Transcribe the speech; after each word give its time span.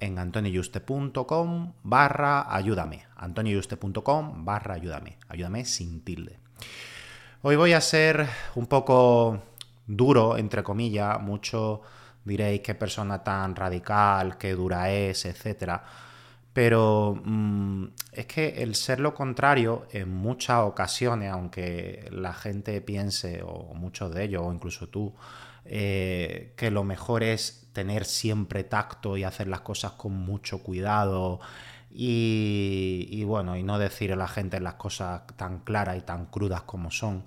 en 0.00 0.18
antoniuste.com 0.18 1.72
barra 1.82 2.54
ayúdame. 2.54 3.04
antoniuste.com 3.16 4.44
barra 4.44 4.74
ayúdame. 4.74 5.18
Ayúdame 5.28 5.64
sin 5.64 6.00
tilde. 6.02 6.38
Hoy 7.42 7.56
voy 7.56 7.72
a 7.72 7.80
ser 7.80 8.26
un 8.56 8.66
poco 8.66 9.42
duro, 9.86 10.36
entre 10.36 10.62
comillas. 10.62 11.20
Mucho 11.20 11.82
diréis 12.24 12.60
qué 12.60 12.74
persona 12.74 13.22
tan 13.22 13.54
radical, 13.54 14.36
qué 14.36 14.52
dura 14.54 14.90
es, 14.90 15.24
etc. 15.24 15.80
Pero 16.52 17.20
mm, 17.24 17.84
es 18.12 18.26
que 18.26 18.62
el 18.62 18.74
ser 18.74 19.00
lo 19.00 19.14
contrario 19.14 19.86
en 19.92 20.14
muchas 20.14 20.60
ocasiones, 20.62 21.30
aunque 21.30 22.08
la 22.10 22.34
gente 22.34 22.80
piense, 22.80 23.42
o 23.44 23.74
muchos 23.74 24.12
de 24.14 24.24
ellos, 24.24 24.42
o 24.44 24.52
incluso 24.52 24.88
tú, 24.88 25.14
eh, 25.70 26.54
que 26.56 26.70
lo 26.70 26.82
mejor 26.82 27.22
es 27.22 27.68
tener 27.72 28.06
siempre 28.06 28.64
tacto 28.64 29.16
y 29.16 29.24
hacer 29.24 29.48
las 29.48 29.60
cosas 29.60 29.92
con 29.92 30.12
mucho 30.12 30.62
cuidado 30.62 31.40
y, 31.90 33.22
bueno, 33.24 33.56
y 33.56 33.62
no 33.62 33.78
decir 33.78 34.12
a 34.12 34.16
la 34.16 34.28
gente 34.28 34.60
las 34.60 34.74
cosas 34.74 35.22
tan 35.36 35.60
claras 35.60 35.98
y 35.98 36.00
tan 36.00 36.26
crudas 36.26 36.62
como 36.62 36.90
son. 36.90 37.26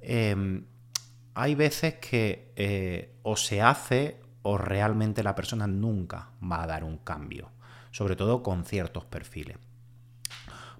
Em, 0.00 0.66
hay 1.34 1.54
veces 1.54 1.94
que 1.94 2.52
eh, 2.56 3.16
o 3.22 3.36
se 3.36 3.60
hace 3.60 4.20
o 4.42 4.56
realmente 4.56 5.22
la 5.22 5.34
persona 5.34 5.66
nunca 5.66 6.30
va 6.42 6.62
a 6.62 6.66
dar 6.66 6.84
un 6.84 6.98
cambio, 6.98 7.50
sobre 7.90 8.14
todo 8.14 8.42
con 8.42 8.64
ciertos 8.64 9.04
perfiles. 9.04 9.56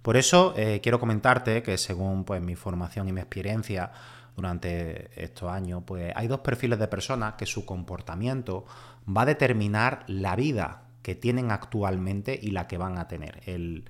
Por 0.03 0.17
eso 0.17 0.53
eh, 0.57 0.81
quiero 0.83 1.01
comentarte 1.01 1.63
que 1.63 1.79
según 1.79 2.25
pues, 2.25 2.43
mi 2.43 2.57
formación 2.57 3.09
y 3.09 3.13
mi 3.13 3.21
experiencia, 3.21 3.91
durante 4.37 5.11
estos 5.23 5.51
años, 5.51 5.83
pues 5.87 6.13
hay 6.15 6.27
dos 6.27 6.41
perfiles 6.41 6.79
de 6.79 6.89
personas 6.89 7.35
que 7.35 7.47
su 7.47 7.65
comportamiento 7.65 8.65
va 9.09 9.23
a 9.23 9.27
determinar 9.27 10.05
la 10.07 10.35
vida 10.37 10.83
que 11.03 11.15
tienen 11.15 11.53
actualmente 11.53 12.39
y 12.41 12.51
la 12.51 12.67
que 12.67 12.79
van 12.79 12.99
a 12.99 13.07
tener. 13.07 13.43
El, 13.47 13.85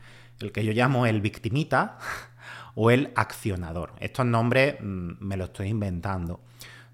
que 0.53 0.65
yo 0.65 0.73
llamo 0.73 1.07
el 1.07 1.21
victimita 1.21 1.99
o 2.75 2.91
el 2.91 3.13
accionador. 3.15 3.93
Estos 4.01 4.27
nombres 4.27 4.77
mm, 4.81 5.13
me 5.21 5.37
los 5.37 5.49
estoy 5.49 5.69
inventando, 5.69 6.41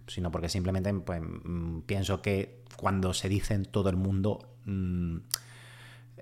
sino 0.06 0.30
porque 0.30 0.48
simplemente 0.48 0.92
pues, 0.94 1.20
mm, 1.22 1.80
pienso 1.80 2.22
que 2.22 2.62
cuando 2.76 3.12
se 3.14 3.28
dicen 3.28 3.64
todo 3.66 3.90
el 3.90 3.96
mundo... 3.96 4.56
Mm, 4.64 5.18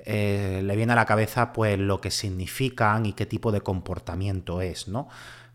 eh, 0.04 0.62
le 0.64 0.76
viene 0.76 0.92
a 0.92 0.96
la 0.96 1.04
cabeza 1.04 1.52
pues 1.52 1.76
lo 1.76 2.00
que 2.00 2.12
significan 2.12 3.04
y 3.04 3.14
qué 3.14 3.26
tipo 3.26 3.50
de 3.50 3.62
comportamiento 3.62 4.62
es, 4.62 4.86
¿no? 4.86 5.08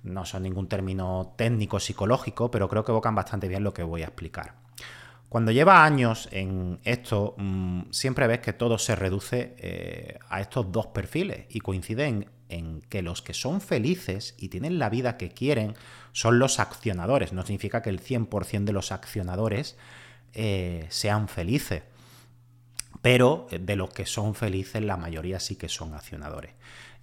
No 0.04 0.26
son 0.26 0.44
ningún 0.44 0.68
término 0.68 1.34
técnico 1.36 1.80
psicológico, 1.80 2.52
pero 2.52 2.70
creo 2.70 2.84
que 2.84 2.92
evocan 2.92 3.16
bastante 3.16 3.48
bien 3.48 3.64
lo 3.64 3.74
que 3.74 3.84
voy 3.84 4.02
a 4.02 4.08
explicar. 4.08 4.56
Cuando 5.30 5.52
lleva 5.52 5.84
años 5.84 6.30
en 6.32 6.80
esto, 6.84 7.34
mm, 7.38 7.90
siempre 7.90 8.28
ves 8.28 8.40
que 8.40 8.54
todo 8.54 8.78
se 8.78 8.96
reduce 8.96 9.56
eh, 9.58 10.20
a 10.30 10.42
estos 10.42 10.72
dos 10.72 10.88
perfiles 10.88 11.48
y 11.50 11.60
coinciden 11.60 12.30
en 12.50 12.82
que 12.82 13.02
los 13.02 13.24
que 13.24 13.34
son 13.34 13.60
felices 13.60 14.36
y 14.38 14.50
tienen 14.50 14.78
la 14.78 14.90
vida 14.90 15.18
que 15.18 15.32
quieren 15.32 15.74
son 16.12 16.38
los 16.38 16.60
accionadores. 16.60 17.34
No 17.34 17.42
significa 17.42 17.82
que 17.82 17.90
el 17.90 18.00
100% 18.00 18.66
de 18.66 18.74
los 18.74 18.92
accionadores 18.92 19.76
eh, 20.34 20.86
sean 20.90 21.28
felices, 21.28 21.82
pero 23.04 23.46
de 23.52 23.76
los 23.76 23.92
que 23.92 24.08
son 24.08 24.34
felices 24.34 24.82
la 24.82 24.98
mayoría 24.98 25.40
sí 25.40 25.56
que 25.56 25.70
son 25.70 25.94
accionadores 25.94 26.54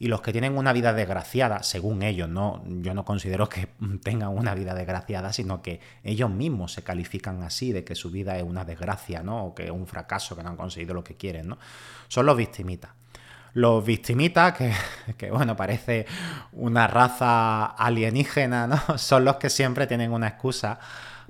y 0.01 0.09
los 0.09 0.23
que 0.23 0.33
tienen 0.33 0.57
una 0.57 0.73
vida 0.73 0.95
desgraciada, 0.95 1.63
según 1.63 2.03
ellos, 2.03 2.27
no, 2.27 2.63
yo 2.67 2.95
no 2.95 3.05
considero 3.05 3.51
que 3.51 3.69
tengan 4.03 4.31
una 4.31 4.55
vida 4.55 4.75
desgraciada, 4.75 5.31
sino 5.33 5.61
que 5.61 5.79
ellos 6.03 6.31
mismos 6.31 6.73
se 6.73 6.83
califican 6.83 7.43
así, 7.43 7.71
de 7.71 7.85
que 7.85 7.95
su 7.95 8.11
vida 8.11 8.39
es 8.39 8.43
una 8.43 8.65
desgracia, 8.65 9.23
¿no? 9.23 9.45
O 9.45 9.55
que 9.55 9.65
es 9.65 9.71
un 9.71 9.87
fracaso, 9.87 10.35
que 10.35 10.43
no 10.43 10.49
han 10.49 10.57
conseguido 10.57 10.95
lo 10.95 11.05
que 11.05 11.17
quieren, 11.17 11.49
¿no? 11.49 11.59
Son 12.09 12.25
los 12.25 12.35
victimitas. 12.35 12.93
Los 13.53 13.85
victimitas, 13.85 14.55
que, 14.55 14.73
que, 15.19 15.31
bueno, 15.31 15.55
parece 15.55 16.07
una 16.53 16.87
raza 16.87 17.67
alienígena, 17.67 18.67
¿no? 18.67 18.81
Son 18.99 19.27
los 19.27 19.37
que 19.37 19.51
siempre 19.51 19.87
tienen 19.87 20.13
una 20.13 20.29
excusa 20.29 20.81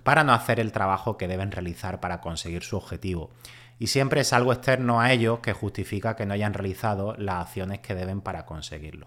para 0.05 0.23
no 0.23 0.33
hacer 0.33 0.61
el 0.61 0.71
trabajo 0.71 1.17
que 1.17 1.27
deben 1.27 1.51
realizar 1.51 1.99
para 1.99 2.21
conseguir 2.21 2.63
su 2.63 2.77
objetivo 2.77 3.31
y 3.81 3.87
siempre 3.87 4.21
es 4.21 4.35
algo 4.35 4.53
externo 4.53 5.01
a 5.01 5.11
ellos 5.11 5.41
que 5.41 5.55
justifica 5.55 6.15
que 6.15 6.27
no 6.27 6.35
hayan 6.35 6.53
realizado 6.53 7.17
las 7.17 7.47
acciones 7.47 7.81
que 7.81 7.95
deben 7.95 8.21
para 8.21 8.45
conseguirlo. 8.45 9.07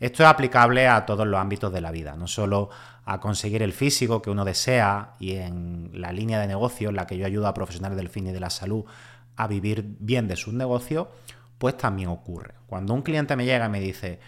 Esto 0.00 0.24
es 0.24 0.28
aplicable 0.28 0.88
a 0.88 1.06
todos 1.06 1.24
los 1.24 1.40
ámbitos 1.40 1.72
de 1.72 1.80
la 1.80 1.92
vida, 1.92 2.16
no 2.16 2.26
solo 2.26 2.68
a 3.04 3.20
conseguir 3.20 3.62
el 3.62 3.72
físico 3.72 4.20
que 4.20 4.30
uno 4.30 4.44
desea 4.44 5.14
y 5.20 5.36
en 5.36 5.90
la 5.94 6.12
línea 6.12 6.40
de 6.40 6.48
negocio 6.48 6.88
en 6.88 6.96
la 6.96 7.06
que 7.06 7.16
yo 7.16 7.24
ayudo 7.24 7.46
a 7.46 7.54
profesionales 7.54 7.96
del 7.96 8.08
fin 8.08 8.26
y 8.26 8.32
de 8.32 8.40
la 8.40 8.50
salud 8.50 8.84
a 9.36 9.46
vivir 9.46 9.84
bien 10.00 10.26
de 10.26 10.34
sus 10.34 10.52
negocios, 10.52 11.06
pues 11.58 11.76
también 11.76 12.08
ocurre. 12.08 12.54
Cuando 12.66 12.94
un 12.94 13.02
cliente 13.02 13.36
me 13.36 13.44
llega 13.44 13.66
y 13.66 13.70
me 13.70 13.78
dice, 13.78 14.18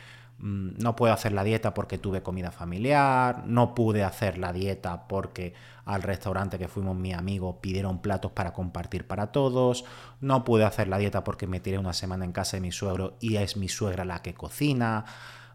no 0.45 0.95
puedo 0.95 1.15
hacer 1.15 1.33
la 1.33 1.43
dieta 1.43 1.73
porque 1.73 1.97
tuve 1.97 2.23
comida 2.23 2.51
familiar, 2.51 3.45
no 3.47 3.75
pude 3.75 4.05
hacer 4.05 4.37
la 4.37 4.53
dieta 4.53 5.09
porque 5.09 5.55
al 5.87 6.03
restaurante 6.03 6.59
que 6.59 6.69
fuimos 6.69 6.95
mi 6.95 7.15
amigo 7.15 7.63
pidieron 7.63 8.03
platos 8.03 8.33
para 8.33 8.53
compartir 8.53 9.07
para 9.07 9.33
todos, 9.33 9.87
no 10.21 10.45
pude 10.45 10.65
hacer 10.65 10.89
la 10.89 10.99
dieta 10.99 11.25
porque 11.25 11.47
me 11.47 11.61
tiré 11.61 11.79
una 11.79 11.95
semana 11.95 12.27
en 12.27 12.33
casa 12.33 12.59
de 12.59 12.61
mi 12.61 12.73
suegro 12.73 13.17
y 13.21 13.37
es 13.37 13.57
mi 13.57 13.71
suegra 13.71 14.05
la 14.05 14.21
que 14.21 14.35
cocina, 14.35 15.07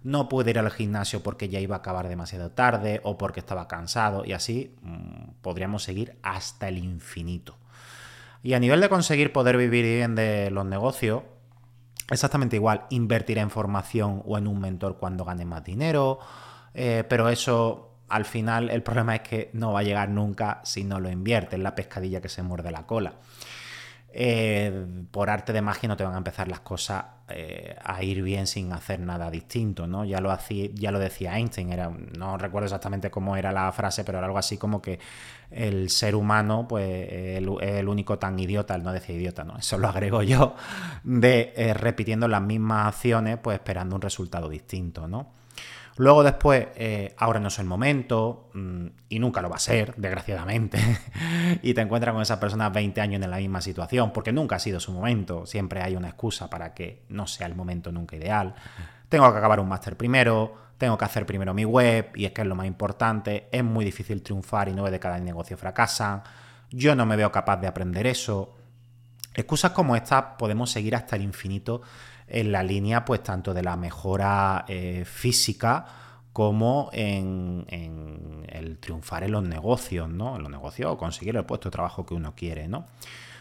no 0.02 0.28
pude 0.28 0.50
ir 0.50 0.58
al 0.58 0.72
gimnasio 0.72 1.22
porque 1.22 1.50
ya 1.50 1.60
iba 1.60 1.75
a 1.75 1.80
acabar 1.80 2.10
demasiado 2.10 2.50
tarde 2.50 3.00
o 3.04 3.16
porque 3.16 3.42
estaba 3.42 3.68
cansado 3.68 4.25
y 4.25 4.34
así 4.34 4.75
mm, 4.81 5.34
podríamos 5.44 5.84
seguir 5.84 6.18
hasta 6.24 6.68
el 6.68 6.80
infinito. 6.80 7.58
Y 8.42 8.54
a 8.54 8.60
nivel 8.60 8.81
de 8.81 8.90
conseguir 8.90 9.34
poder 9.34 9.56
vivir 9.56 9.86
bien 9.86 10.16
de 10.16 10.50
los 10.50 10.66
negocios, 10.66 11.22
exactamente 12.10 12.56
igual, 12.56 12.86
invertir 12.90 13.38
en 13.38 13.50
formación 13.50 14.22
o 14.26 14.38
en 14.38 14.48
un 14.48 14.60
mentor 14.60 14.98
cuando 14.98 15.26
gane 15.26 15.46
más 15.46 15.64
dinero, 15.64 16.20
eh, 16.74 17.04
pero 17.08 17.30
eso 17.30 17.98
al 18.10 18.26
final 18.26 18.70
el 18.70 18.82
problema 18.82 19.16
es 19.16 19.22
que 19.22 19.50
no 19.54 19.74
va 19.74 19.82
a 19.82 19.84
llegar 19.84 20.10
nunca 20.10 20.62
si 20.64 20.84
no 20.84 21.00
lo 21.00 21.10
invierte, 21.10 21.56
es 21.56 21.62
la 21.62 21.76
pescadilla 21.76 22.22
que 22.22 22.30
se 22.30 22.44
muerde 22.44 22.72
la 22.72 22.86
cola. 22.86 23.14
eh, 24.12 24.86
por 25.12 25.30
arte 25.30 25.54
de 25.54 25.62
magia 25.62 25.88
no 25.88 25.96
te 25.98 26.04
van 26.04 26.16
a 26.16 26.18
empezar 26.18 26.48
las 26.48 26.62
cosas 26.62 27.06
eh, 27.31 27.76
a 27.84 28.04
ir 28.04 28.22
bien 28.22 28.48
sin 28.48 28.72
hacer 28.74 29.00
nada 29.00 29.30
distinto, 29.30 29.88
¿no? 29.88 30.06
Ya 30.06 30.20
lo, 30.22 30.31
hacía, 30.31 30.70
ya 30.74 30.92
lo 30.92 31.00
decía 31.00 31.38
Einstein, 31.38 31.72
era, 31.72 31.90
no 31.90 32.38
recuerdo 32.38 32.66
exactamente 32.66 33.12
cómo 33.12 33.36
era 33.36 33.52
la 33.52 33.72
frase, 33.72 34.04
pero 34.04 34.18
era 34.18 34.28
algo 34.28 34.38
así 34.38 34.58
como 34.58 34.81
que 34.81 35.00
el 35.52 35.90
ser 35.90 36.16
humano 36.16 36.68
pues, 36.68 36.88
es 37.12 37.38
el, 37.38 37.88
único 37.88 38.20
tan 38.20 38.40
idiota, 38.40 38.76
él 38.76 38.84
no 38.84 38.92
decía 38.92 39.16
idiota, 39.16 39.44
¿no? 39.44 39.58
Eso 39.58 39.78
lo 39.78 39.88
agrego 39.88 40.22
yo, 40.24 40.56
de 41.04 41.54
eh, 41.56 41.74
repitiendo 41.74 42.28
las 42.28 42.42
mismas 42.42 42.88
acciones, 42.88 43.38
pues 43.42 43.56
esperando 43.56 43.96
un 43.96 44.02
resultado 44.02 44.50
distinto, 44.50 45.08
¿no? 45.08 45.39
Luego 46.00 46.24
después, 46.24 46.68
eh, 46.78 47.13
ahora 47.18 47.42
no 47.42 47.50
es 47.50 47.60
el 47.60 47.66
momento, 47.66 48.50
mm, 48.54 48.86
y 49.10 49.19
nunca 49.19 49.42
lo 49.42 49.50
va 49.50 49.57
a 49.57 49.60
ser, 49.60 49.94
desgraciadamente, 49.98 50.80
y 51.62 51.74
te 51.74 51.81
encuentras 51.81 52.13
con 52.13 52.22
esa 52.22 52.40
persona 52.40 52.69
20 52.69 53.01
años 53.01 53.22
en 53.22 53.30
la 53.30 53.36
misma 53.36 53.60
situación, 53.60 54.13
porque 54.13 54.31
nunca 54.31 54.56
ha 54.56 54.60
sido 54.60 54.80
su 54.80 54.94
momento, 54.94 55.46
siempre 55.46 55.81
hay 55.81 55.98
una 55.98 56.07
excusa 56.07 56.50
para 56.50 56.74
que 56.74 57.04
no 57.10 57.28
sea 57.28 57.48
el 57.48 57.56
momento 57.56 57.92
nunca 57.92 58.16
ideal. 58.16 58.56
Tengo 59.10 59.30
que 59.30 59.40
acabar 59.40 59.60
un 59.60 59.68
máster 59.68 59.98
primero, 59.98 60.54
tengo 60.78 60.98
que 60.98 61.04
hacer 61.04 61.25
primero 61.25 61.54
mi 61.54 61.66
web, 61.66 62.12
y 62.16 62.24
es 62.24 62.31
que 62.31 62.44
es 62.44 62.48
lo 62.48 62.56
más 62.56 62.68
importante, 62.68 63.50
es 63.52 63.66
muy 63.66 63.84
difícil 63.84 64.24
triunfar 64.24 64.69
y 64.69 64.72
nueve 64.72 64.92
de 64.92 65.02
cada 65.02 65.19
negocio 65.19 65.57
fracasan, 65.57 66.24
yo 66.72 66.95
no 66.95 67.06
me 67.06 67.18
veo 67.18 67.30
capaz 67.30 67.57
de 67.57 67.68
aprender 67.68 68.07
eso. 68.07 68.56
Excusas 69.40 69.72
como 69.72 69.96
estas 69.96 70.24
podemos 70.38 70.70
seguir 70.70 70.96
hasta 70.96 71.16
el 71.16 71.22
infinito 71.22 71.82
en 72.28 72.52
la 72.52 72.62
línea 72.62 73.06
pues 73.06 73.24
tanto 73.24 73.54
de 73.54 73.64
la 73.64 73.78
mejora 73.78 74.66
eh, 74.68 75.04
física 75.06 75.86
como 76.34 76.90
en, 76.94 77.66
el 78.48 78.78
triunfar 78.78 79.24
en 79.24 79.32
los 79.32 79.44
negocios, 79.44 80.08
¿no? 80.10 80.36
En 80.36 80.44
los 80.44 80.52
negocios 80.52 80.92
o 80.92 80.98
conseguir 80.98 81.36
el 81.36 81.46
puesto 81.46 81.70
de 81.70 81.74
trabajo 81.74 82.06
que 82.06 82.14
uno 82.14 82.34
quiere, 82.36 82.68
¿no? 82.68 82.88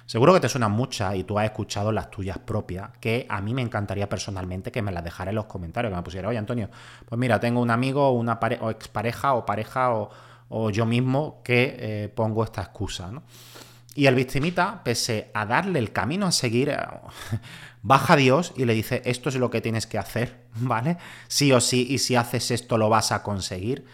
Seguro 0.07 0.33
que 0.33 0.41
te 0.41 0.49
suenan 0.49 0.73
muchas 0.73 1.17
y 1.17 1.25
tú 1.25 1.39
has 1.39 1.45
escuchado 1.45 1.93
las 1.93 2.11
tuyas 2.11 2.39
propias, 2.39 2.91
que 2.99 3.27
a 3.29 3.43
mí 3.43 3.53
me 3.53 3.61
encantaría 3.61 4.09
personalmente 4.09 4.73
que 4.73 4.81
me 4.81 4.91
las 4.91 5.05
dejara 5.05 5.31
en 5.31 5.37
los 5.37 5.45
comentarios, 5.45 5.91
que 5.93 5.97
me 5.97 6.03
pusiera, 6.03 6.29
oye 6.29 6.39
Antonio, 6.39 6.71
pues 7.07 7.19
mira, 7.19 7.39
tengo 7.39 7.61
un 7.61 7.71
amigo, 7.71 8.11
una 8.13 8.41
o 8.61 8.71
expareja 8.71 9.35
o 9.35 9.45
pareja 9.45 9.93
o, 9.93 10.71
yo 10.71 10.87
mismo 10.87 11.43
que 11.45 11.77
eh, 11.79 12.09
pongo 12.09 12.43
esta 12.43 12.63
excusa, 12.63 13.11
¿no? 13.11 13.23
Y 13.99 14.07
el 14.07 14.15
victimita, 14.15 14.83
pese 14.85 15.29
a 15.35 15.45
darle 15.45 15.81
el 15.81 15.91
camino 15.91 16.27
a 16.27 16.31
seguir, 16.31 16.73
baja 17.83 18.13
a 18.13 18.17
Dios 18.17 18.53
y 18.57 18.65
le 18.65 18.73
dice, 18.73 19.03
esto 19.05 19.29
es 19.29 19.35
lo 19.35 19.51
que 19.51 19.61
tienes 19.61 19.89
que 19.89 19.99
hacer, 19.99 20.45
¿vale? 20.55 20.99
Sí 21.27 21.51
o 21.51 21.61
sí, 21.61 21.85
y 21.91 21.99
si 21.99 22.15
haces 22.15 22.53
esto 22.53 22.79
lo 22.79 22.89
vas 22.91 23.11
a 23.11 23.25
conseguir. 23.25 23.87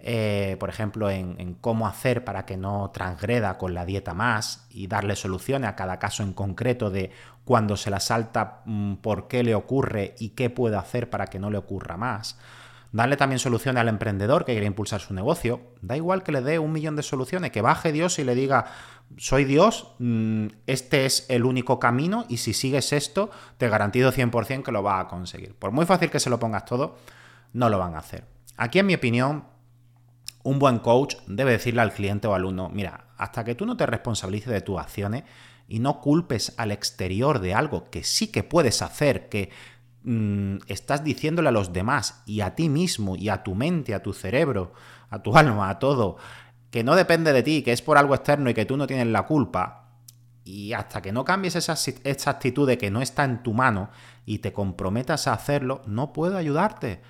Eh, 0.00 0.58
por 0.60 0.68
ejemplo, 0.68 1.08
en, 1.08 1.54
cómo 1.62 1.88
hacer 1.88 2.24
para 2.24 2.44
que 2.44 2.58
no 2.58 2.90
transgreda 2.92 3.56
con 3.56 3.72
la 3.72 3.86
dieta 3.86 4.12
más 4.12 4.66
y 4.68 4.86
darle 4.86 5.16
soluciones 5.16 5.70
a 5.70 5.76
cada 5.76 5.98
caso 5.98 6.22
en 6.22 6.34
concreto 6.34 6.90
de 6.90 7.10
cuando 7.46 7.78
se 7.78 7.88
la 7.88 8.00
salta, 8.00 8.60
mm, 8.66 8.96
por 8.96 9.28
qué 9.28 9.42
le 9.44 9.54
ocurre 9.54 10.14
y 10.18 10.30
qué 10.30 10.50
puede 10.50 10.76
hacer 10.76 11.08
para 11.08 11.28
que 11.28 11.38
no 11.38 11.48
le 11.48 11.56
ocurra 11.56 11.96
más. 11.96 12.38
Darle 12.90 13.18
también 13.18 13.38
soluciones 13.38 13.80
al 13.80 13.88
emprendedor 13.88 14.44
que 14.46 14.52
quiere 14.52 14.66
impulsar 14.66 15.00
su 15.00 15.12
negocio. 15.12 15.60
Da 15.82 15.96
igual 15.96 16.22
que 16.22 16.32
le 16.32 16.40
dé 16.40 16.58
un 16.58 16.72
millón 16.72 16.96
de 16.96 17.02
soluciones, 17.02 17.50
que 17.50 17.60
baje 17.60 17.92
Dios 17.92 18.18
y 18.18 18.24
le 18.24 18.34
diga, 18.34 18.66
soy 19.16 19.44
Dios, 19.44 19.94
mm, 19.98 20.46
este 20.66 21.06
es 21.06 21.26
el 21.28 21.44
único 21.44 21.80
camino 21.80 22.26
y 22.28 22.36
si 22.38 22.52
sigues 22.52 22.92
esto, 22.92 23.30
te 23.56 23.68
garantizo 23.68 24.12
100% 24.12 24.62
que 24.62 24.72
lo 24.72 24.82
vas 24.82 25.04
a 25.04 25.08
conseguir. 25.08 25.54
Por 25.54 25.72
muy 25.72 25.86
fácil 25.86 26.10
que 26.10 26.20
se 26.20 26.30
lo 26.30 26.38
pongas 26.38 26.64
todo, 26.64 26.96
no 27.52 27.68
lo 27.68 27.78
van 27.78 27.94
a 27.94 27.98
hacer. 27.98 28.24
Aquí, 28.56 28.78
en 28.78 28.86
mi 28.86 28.94
opinión, 28.94 29.44
un 30.42 30.58
buen 30.58 30.78
coach 30.78 31.16
debe 31.26 31.52
decirle 31.52 31.80
al 31.80 31.92
cliente 31.92 32.26
o 32.26 32.34
alumno, 32.34 32.68
mira, 32.68 33.06
hasta 33.16 33.44
que 33.44 33.54
tú 33.54 33.66
no 33.66 33.76
te 33.76 33.86
responsabilices 33.86 34.52
de 34.52 34.60
tus 34.60 34.78
acciones 34.78 35.24
y 35.66 35.80
no 35.80 36.00
culpes 36.00 36.54
al 36.56 36.72
exterior 36.72 37.40
de 37.40 37.54
algo 37.54 37.90
que 37.90 38.04
sí 38.04 38.28
que 38.28 38.42
puedes 38.42 38.82
hacer, 38.82 39.28
que 39.28 39.50
mm, 40.04 40.58
estás 40.66 41.04
diciéndole 41.04 41.48
a 41.48 41.52
los 41.52 41.72
demás 41.72 42.22
y 42.26 42.40
a 42.40 42.54
ti 42.54 42.68
mismo 42.68 43.16
y 43.16 43.28
a 43.28 43.42
tu 43.42 43.54
mente, 43.54 43.94
a 43.94 44.02
tu 44.02 44.12
cerebro, 44.12 44.72
a 45.10 45.22
tu 45.22 45.36
alma, 45.36 45.68
a 45.68 45.78
todo, 45.78 46.16
que 46.70 46.84
no 46.84 46.94
depende 46.94 47.32
de 47.32 47.42
ti, 47.42 47.62
que 47.62 47.72
es 47.72 47.82
por 47.82 47.98
algo 47.98 48.14
externo 48.14 48.50
y 48.50 48.54
que 48.54 48.66
tú 48.66 48.76
no 48.76 48.86
tienes 48.86 49.06
la 49.06 49.24
culpa, 49.24 49.84
y 50.44 50.72
hasta 50.72 51.02
que 51.02 51.12
no 51.12 51.24
cambies 51.24 51.56
esa, 51.56 51.74
esa, 51.74 52.30
actitud 52.30 52.66
de 52.66 52.78
que 52.78 52.90
no 52.90 53.02
está 53.02 53.24
en 53.24 53.42
tu 53.42 53.52
mano 53.52 53.90
y 54.24 54.38
te 54.38 54.52
comprometas 54.52 55.26
a 55.26 55.34
hacerlo, 55.34 55.82
no 55.86 56.12
puedo 56.12 56.38
ayudarte. 56.38 57.02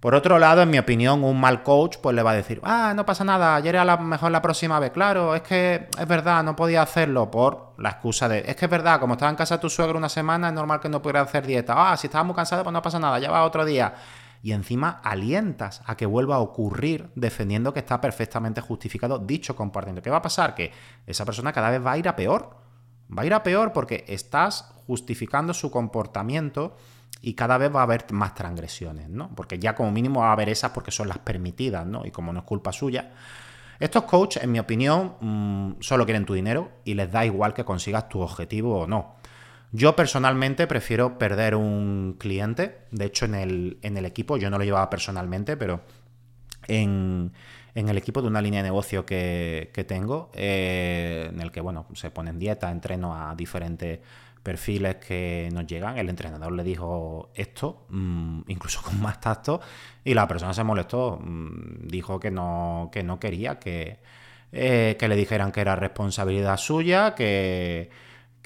Por 0.00 0.14
otro 0.14 0.38
lado, 0.38 0.60
en 0.60 0.68
mi 0.68 0.78
opinión, 0.78 1.24
un 1.24 1.40
mal 1.40 1.62
coach 1.62 1.96
pues 2.02 2.14
le 2.14 2.22
va 2.22 2.32
a 2.32 2.34
decir, 2.34 2.60
ah, 2.62 2.92
no 2.94 3.06
pasa 3.06 3.24
nada, 3.24 3.54
ayer 3.54 3.78
a 3.78 3.84
lo 3.86 3.98
mejor 3.98 4.30
la 4.30 4.42
próxima 4.42 4.78
vez. 4.78 4.90
Claro, 4.90 5.34
es 5.34 5.40
que 5.40 5.88
es 5.98 6.06
verdad, 6.06 6.44
no 6.44 6.54
podía 6.54 6.82
hacerlo 6.82 7.30
por 7.30 7.72
la 7.78 7.88
excusa 7.88 8.28
de, 8.28 8.44
es 8.46 8.54
que 8.54 8.66
es 8.66 8.70
verdad, 8.70 9.00
como 9.00 9.14
estaba 9.14 9.30
en 9.30 9.36
casa 9.36 9.58
tu 9.58 9.70
suegro 9.70 9.96
una 9.96 10.10
semana, 10.10 10.48
es 10.48 10.54
normal 10.54 10.78
que 10.80 10.90
no 10.90 11.00
pudiera 11.00 11.22
hacer 11.22 11.46
dieta. 11.46 11.74
Ah, 11.74 11.96
si 11.96 12.08
estaba 12.08 12.22
muy 12.24 12.36
cansado, 12.36 12.62
pues 12.62 12.72
no 12.74 12.82
pasa 12.82 12.98
nada, 12.98 13.18
ya 13.18 13.30
va 13.30 13.44
otro 13.44 13.64
día 13.64 13.94
y 14.42 14.52
encima 14.52 15.00
alientas 15.02 15.82
a 15.86 15.96
que 15.96 16.06
vuelva 16.06 16.36
a 16.36 16.40
ocurrir 16.40 17.10
defendiendo 17.14 17.72
que 17.72 17.80
está 17.80 18.00
perfectamente 18.00 18.60
justificado 18.60 19.18
dicho 19.18 19.56
comportamiento. 19.56 20.02
¿Qué 20.02 20.10
va 20.10 20.18
a 20.18 20.22
pasar? 20.22 20.54
Que 20.54 20.72
esa 21.06 21.24
persona 21.24 21.52
cada 21.52 21.70
vez 21.70 21.84
va 21.84 21.92
a 21.92 21.98
ir 21.98 22.08
a 22.08 22.16
peor. 22.16 22.56
Va 23.16 23.22
a 23.22 23.26
ir 23.26 23.34
a 23.34 23.42
peor 23.42 23.72
porque 23.72 24.04
estás 24.08 24.72
justificando 24.86 25.54
su 25.54 25.70
comportamiento 25.70 26.76
y 27.22 27.34
cada 27.34 27.58
vez 27.58 27.74
va 27.74 27.80
a 27.80 27.84
haber 27.84 28.04
más 28.12 28.34
transgresiones, 28.34 29.08
¿no? 29.08 29.30
Porque 29.34 29.58
ya 29.58 29.74
como 29.74 29.90
mínimo 29.90 30.20
va 30.20 30.30
a 30.30 30.32
haber 30.32 30.48
esas 30.48 30.70
porque 30.72 30.90
son 30.90 31.08
las 31.08 31.18
permitidas, 31.18 31.86
¿no? 31.86 32.04
Y 32.04 32.10
como 32.10 32.32
no 32.32 32.40
es 32.40 32.44
culpa 32.44 32.72
suya. 32.72 33.12
Estos 33.78 34.04
coaches, 34.04 34.42
en 34.42 34.52
mi 34.52 34.58
opinión, 34.58 35.14
mm, 35.20 35.72
solo 35.80 36.04
quieren 36.04 36.24
tu 36.24 36.34
dinero 36.34 36.70
y 36.84 36.94
les 36.94 37.10
da 37.10 37.26
igual 37.26 37.52
que 37.52 37.64
consigas 37.64 38.08
tu 38.08 38.20
objetivo 38.20 38.80
o 38.80 38.86
no. 38.86 39.16
Yo 39.72 39.96
personalmente 39.96 40.66
prefiero 40.66 41.18
perder 41.18 41.54
un 41.54 42.16
cliente. 42.18 42.78
De 42.90 43.06
hecho, 43.06 43.24
en 43.24 43.34
el, 43.34 43.78
en 43.82 43.96
el 43.96 44.06
equipo, 44.06 44.36
yo 44.36 44.50
no 44.50 44.58
lo 44.58 44.64
llevaba 44.64 44.88
personalmente, 44.88 45.56
pero 45.56 45.82
en, 46.68 47.32
el 47.74 47.98
equipo 47.98 48.22
de 48.22 48.28
una 48.28 48.40
línea 48.40 48.62
de 48.62 48.68
negocio 48.68 49.04
que, 49.04 49.84
tengo, 49.86 50.30
eh, 50.34 51.30
en 51.32 51.40
el 51.40 51.50
que 51.50 51.60
bueno, 51.60 51.86
se 51.94 52.10
pone 52.10 52.30
en 52.30 52.38
dieta, 52.38 52.70
entreno 52.70 53.14
a 53.14 53.34
diferentes 53.34 54.00
perfiles 54.42 54.96
que 54.96 55.48
nos 55.52 55.66
llegan. 55.66 55.98
El 55.98 56.08
entrenador 56.08 56.52
le 56.52 56.62
dijo 56.62 57.30
esto, 57.34 57.86
mm, 57.88 58.42
incluso 58.46 58.80
con 58.84 59.00
más 59.00 59.20
tacto, 59.20 59.60
y 60.04 60.14
la 60.14 60.28
persona 60.28 60.54
se 60.54 60.62
molestó. 60.64 61.18
Mm, 61.20 61.88
dijo 61.88 62.20
que 62.20 62.30
no, 62.30 62.90
que 62.92 63.02
no 63.02 63.18
quería 63.18 63.58
que, 63.58 63.98
eh, 64.52 64.96
que 64.98 65.08
le 65.08 65.16
dijeran 65.16 65.52
que 65.52 65.60
era 65.60 65.76
responsabilidad 65.76 66.56
suya, 66.56 67.14
que 67.14 67.90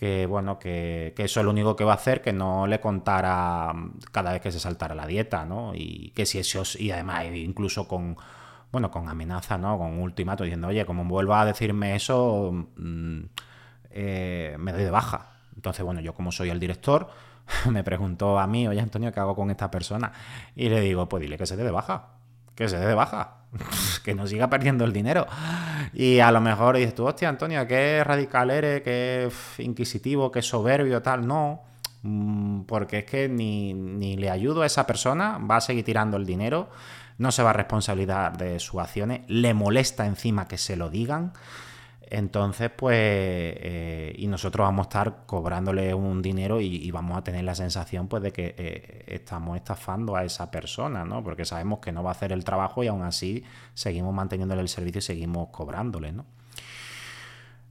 que 0.00 0.24
bueno, 0.24 0.58
que, 0.58 1.12
eso 1.18 1.40
es 1.40 1.44
lo 1.44 1.50
único 1.50 1.76
que 1.76 1.84
va 1.84 1.92
a 1.92 1.96
hacer, 1.96 2.22
que 2.22 2.32
no 2.32 2.66
le 2.66 2.80
contara 2.80 3.70
cada 4.10 4.32
vez 4.32 4.40
que 4.40 4.50
se 4.50 4.58
saltara 4.58 4.94
la 4.94 5.06
dieta, 5.06 5.44
¿no? 5.44 5.72
Y 5.74 6.12
que 6.12 6.24
si 6.24 6.38
eso, 6.38 6.62
y 6.78 6.90
además 6.90 7.26
incluso 7.34 7.86
con, 7.86 8.16
bueno, 8.72 8.90
con 8.90 9.10
amenaza, 9.10 9.58
¿no? 9.58 9.76
Con 9.76 9.98
ultimato 10.00 10.42
diciendo, 10.42 10.68
oye, 10.68 10.86
como 10.86 11.04
vuelva 11.04 11.42
a 11.42 11.44
decirme 11.44 11.96
eso, 11.96 12.50
mm, 12.78 13.20
eh, 13.90 14.56
me 14.58 14.72
doy 14.72 14.84
de 14.84 14.90
baja. 14.90 15.32
Entonces, 15.54 15.84
bueno, 15.84 16.00
yo 16.00 16.14
como 16.14 16.32
soy 16.32 16.48
el 16.48 16.60
director, 16.60 17.10
me 17.70 17.84
preguntó 17.84 18.38
a 18.38 18.46
mí, 18.46 18.66
oye 18.66 18.80
Antonio, 18.80 19.12
¿qué 19.12 19.20
hago 19.20 19.36
con 19.36 19.50
esta 19.50 19.70
persona? 19.70 20.12
Y 20.56 20.70
le 20.70 20.80
digo, 20.80 21.10
pues 21.10 21.20
dile 21.20 21.36
que 21.36 21.44
se 21.44 21.58
dé 21.58 21.64
de 21.64 21.72
baja, 21.72 22.19
que 22.54 22.68
se 22.68 22.78
dé 22.78 22.86
de 22.86 22.94
baja. 22.94 23.40
que 24.04 24.14
no 24.14 24.26
siga 24.26 24.48
perdiendo 24.48 24.84
el 24.84 24.92
dinero. 24.92 25.26
Y 25.92 26.20
a 26.20 26.30
lo 26.30 26.40
mejor 26.40 26.76
dices 26.76 26.94
tú, 26.94 27.06
hostia, 27.06 27.28
Antonio, 27.28 27.66
qué 27.66 28.02
radical 28.04 28.50
eres, 28.50 28.82
qué 28.82 29.30
inquisitivo, 29.58 30.30
qué 30.30 30.42
soberbio, 30.42 31.02
tal. 31.02 31.26
No, 31.26 31.62
mm, 32.02 32.62
porque 32.62 32.98
es 32.98 33.04
que 33.04 33.28
ni, 33.28 33.74
ni 33.74 34.16
le 34.16 34.30
ayudo 34.30 34.62
a 34.62 34.66
esa 34.66 34.86
persona, 34.86 35.38
va 35.38 35.56
a 35.56 35.60
seguir 35.60 35.84
tirando 35.84 36.16
el 36.16 36.26
dinero, 36.26 36.70
no 37.18 37.32
se 37.32 37.42
va 37.42 37.50
a 37.50 37.54
responsabilizar 37.54 38.36
de 38.36 38.58
sus 38.60 38.80
acciones, 38.80 39.22
le 39.28 39.52
molesta 39.52 40.06
encima 40.06 40.48
que 40.48 40.56
se 40.56 40.76
lo 40.76 40.88
digan. 40.88 41.32
Entonces, 42.10 42.70
pues, 42.76 42.96
eh, 42.98 44.12
y 44.18 44.26
nosotros 44.26 44.66
vamos 44.66 44.86
a 44.86 44.88
estar 44.88 45.26
cobrándole 45.26 45.94
un 45.94 46.20
dinero 46.20 46.60
y, 46.60 46.90
vamos 46.90 47.16
a 47.16 47.22
tener 47.22 47.44
la 47.44 47.54
sensación, 47.54 48.08
pues, 48.08 48.20
de 48.24 48.32
que 48.32 48.54
eh, 48.58 49.04
estamos 49.06 49.56
estafando 49.56 50.16
a 50.16 50.24
esa 50.24 50.50
persona, 50.50 51.04
¿no? 51.04 51.22
Porque 51.22 51.44
sabemos 51.44 51.78
que 51.78 51.92
no 51.92 52.02
va 52.02 52.10
a 52.10 52.12
hacer 52.12 52.32
el 52.32 52.42
trabajo 52.42 52.82
y 52.82 52.88
aún 52.88 53.02
así 53.02 53.44
seguimos 53.74 54.12
manteniéndole 54.12 54.60
el 54.60 54.68
servicio 54.68 54.98
y 54.98 55.02
seguimos 55.02 55.48
cobrándole, 55.50 56.10
¿no? 56.10 56.26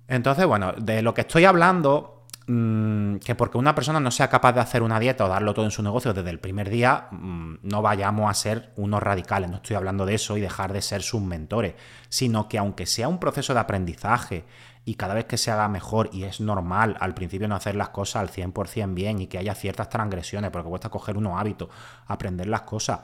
Entonces, 0.08 0.46
bueno, 0.46 0.72
de 0.72 1.02
lo 1.02 1.14
que 1.14 1.22
estoy 1.22 1.44
hablando 1.44 2.19
Mm, 2.52 3.18
que 3.18 3.36
porque 3.36 3.60
una 3.60 3.76
persona 3.76 4.00
no 4.00 4.10
sea 4.10 4.28
capaz 4.28 4.54
de 4.54 4.60
hacer 4.60 4.82
una 4.82 5.00
dieta 5.00 5.24
o 5.24 5.28
darlo 5.28 5.54
todo 5.54 5.66
en 5.66 5.72
su 5.72 5.84
negocio 5.84 6.16
desde 6.16 6.32
el 6.32 6.40
primer 6.40 6.72
día, 6.72 7.08
mm, 7.12 7.58
no 7.62 7.84
vayamos 7.84 8.28
a 8.28 8.34
ser 8.34 8.72
unos 8.76 9.04
radicales. 9.04 9.52
No 9.52 9.58
estoy 9.58 9.76
hablando 9.76 10.04
de 10.08 10.16
eso 10.16 10.36
y 10.36 10.42
dejar 10.42 10.74
de 10.74 10.82
ser 10.82 11.04
sus 11.04 11.22
mentores, 11.22 11.76
sino 12.10 12.50
que 12.50 12.58
aunque 12.58 12.88
sea 12.88 13.08
un 13.08 13.20
proceso 13.20 13.54
de 13.54 13.60
aprendizaje 13.60 14.46
y 14.84 14.96
cada 14.96 15.14
vez 15.14 15.26
que 15.26 15.38
se 15.38 15.52
haga 15.52 15.68
mejor 15.68 16.10
y 16.12 16.24
es 16.24 16.42
normal 16.42 16.98
al 17.00 17.14
principio 17.14 17.48
no 17.48 17.54
hacer 17.54 17.76
las 17.76 17.90
cosas 17.90 18.22
al 18.22 18.30
100% 18.30 18.96
bien 18.96 19.22
y 19.22 19.28
que 19.28 19.38
haya 19.38 19.54
ciertas 19.54 19.90
transgresiones, 19.90 20.50
porque 20.50 20.70
cuesta 20.70 20.90
coger 20.90 21.18
unos 21.18 21.40
hábitos, 21.40 21.70
aprender 22.08 22.48
las 22.48 22.62
cosas. 22.62 23.02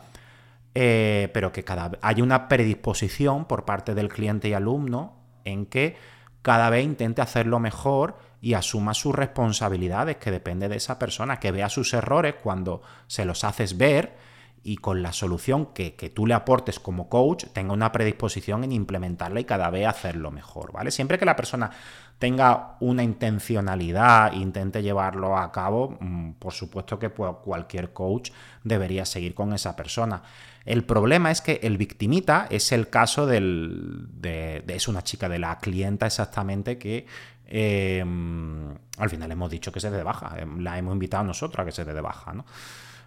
Eh, 0.73 1.29
pero 1.35 1.51
que 1.51 1.63
cada 1.63 1.91
hay 2.01 2.23
una 2.23 2.47
predisposición 2.47 3.45
por 3.45 3.63
parte 3.63 3.93
del 3.93 4.09
cliente 4.09 4.49
y 4.49 4.53
alumno 4.53 5.13
en 5.43 5.67
que 5.67 5.97
cada 6.41 6.71
vez 6.71 6.83
intente 6.83 7.21
hacerlo 7.21 7.59
mejor 7.59 8.17
y 8.45 8.53
asuma 8.53 8.93
sus 8.93 9.15
responsabilidades, 9.15 10.17
que 10.17 10.29
depende 10.29 10.69
de 10.69 10.75
esa 10.75 10.99
persona, 10.99 11.39
que 11.39 11.49
vea 11.49 11.67
sus 11.67 11.95
errores 11.95 12.35
cuando 12.43 12.83
se 13.07 13.25
los 13.25 13.43
haces 13.43 13.75
ver 13.75 14.15
y 14.61 14.77
con 14.77 15.01
la 15.01 15.13
solución 15.13 15.73
que, 15.73 15.91
tú 16.13 16.27
le 16.27 16.35
aportes 16.35 16.79
como 16.79 17.09
coach 17.09 17.45
tenga 17.53 17.73
una 17.73 17.91
predisposición 17.91 18.63
en 18.63 18.71
implementarla 18.71 19.39
y 19.39 19.45
cada 19.45 19.71
vez 19.71 19.87
hacerlo 19.87 20.29
mejor, 20.29 20.71
¿vale? 20.73 20.91
Siempre 20.91 21.17
que 21.17 21.25
la 21.25 21.35
persona 21.35 21.71
tenga 22.19 22.77
una 22.81 23.01
intencionalidad 23.01 24.33
e 24.33 24.37
intente 24.37 24.83
llevarlo 24.83 25.35
a 25.37 25.51
cabo, 25.51 25.97
mm, 25.99 26.33
por 26.33 26.53
supuesto 26.53 26.99
que 26.99 27.09
cualquier 27.09 27.93
coach 27.93 28.29
debería 28.63 29.05
seguir 29.05 29.33
con 29.33 29.53
esa 29.53 29.75
persona. 29.75 30.21
El 30.65 30.83
problema 30.83 31.29
es 31.29 31.41
que 31.41 31.59
el 31.61 31.77
victimita 31.77 32.47
es 32.49 32.71
el 32.71 32.89
caso 32.89 33.27
del, 33.27 34.07
de, 34.09 34.63
es 34.67 34.87
una 34.87 35.03
chica 35.03 35.29
de 35.29 35.37
la 35.37 35.59
clienta 35.59 36.07
exactamente 36.07 36.79
que 36.79 37.05
em, 37.47 38.75
al 38.97 39.09
final 39.09 39.31
hemos 39.31 39.49
dicho 39.49 39.71
que 39.71 39.79
se 39.79 39.89
dé 39.89 39.97
de 39.97 40.03
baja, 40.03 40.35
em, 40.37 40.59
la 40.59 40.77
hemos 40.77 40.93
invitado 40.93 41.23
nosotros 41.23 41.61
a 41.61 41.65
que 41.65 41.71
se 41.71 41.85
dé 41.85 41.93
de 41.93 42.01
baja, 42.01 42.33
¿no? 42.33 42.45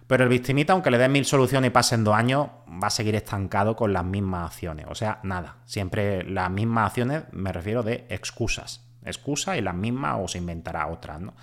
Pero 0.09 0.23
el 0.23 0.29
victimita, 0.29 0.73
aunque 0.73 0.89
le 0.89 0.97
den 0.97 1.11
mil 1.11 1.23
soluciones 1.23 1.67
y 1.67 1.71
pasen 1.71 2.03
dos 2.03 2.15
años, 2.15 2.47
va 2.67 2.87
a 2.87 2.89
seguir 2.89 3.13
estancado 3.13 3.75
con 3.75 3.93
las 3.93 4.03
mismas 4.03 4.47
acciones. 4.47 4.87
O 4.89 4.95
sea, 4.95 5.19
nada. 5.21 5.57
Siempre 5.65 6.23
las 6.23 6.49
mismas 6.49 6.87
acciones, 6.87 7.25
me 7.31 7.53
refiero 7.53 7.83
de 7.83 8.07
excusas. 8.09 8.83
Excusas 9.05 9.57
y 9.57 9.61
las 9.61 9.75
mismas 9.75 10.17
o 10.19 10.27
se 10.27 10.39
inventará 10.39 10.87
otras, 10.87 11.21
¿no? 11.21 11.35